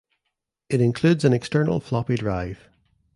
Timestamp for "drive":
2.15-2.67